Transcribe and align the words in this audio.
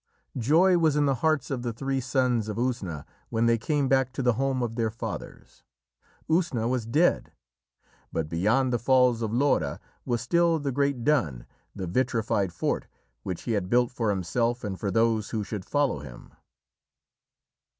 Joy 0.35 0.79
was 0.79 0.95
in 0.95 1.05
the 1.05 1.13
hearts 1.21 1.51
of 1.51 1.61
the 1.61 1.71
three 1.71 1.99
Sons 1.99 2.49
of 2.49 2.57
Usna 2.57 3.05
when 3.29 3.45
they 3.45 3.59
came 3.59 3.87
back 3.87 4.11
to 4.13 4.23
the 4.23 4.33
home 4.33 4.63
of 4.63 4.73
their 4.73 4.89
fathers. 4.89 5.61
Usna 6.27 6.67
was 6.67 6.87
dead, 6.87 7.33
but 8.11 8.27
beyond 8.27 8.73
the 8.73 8.79
Falls 8.79 9.21
of 9.21 9.31
Lora 9.31 9.79
was 10.03 10.19
still 10.19 10.57
the 10.57 10.71
great 10.71 11.03
dun 11.03 11.45
the 11.75 11.85
vitrified 11.85 12.51
fort 12.51 12.87
which 13.21 13.43
he 13.43 13.51
had 13.51 13.69
built 13.69 13.91
for 13.91 14.09
himself 14.09 14.63
and 14.63 14.79
for 14.79 14.89
those 14.89 15.29
who 15.29 15.43
should 15.43 15.65
follow 15.65 15.99
him. 15.99 16.31